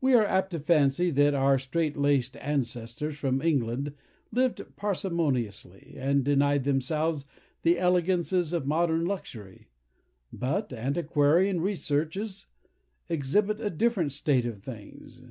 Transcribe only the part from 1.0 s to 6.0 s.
that our strait laced ancestors from England lived parsimoniously,